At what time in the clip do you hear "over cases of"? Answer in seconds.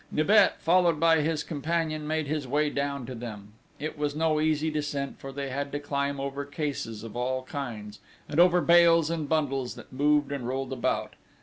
6.19-7.15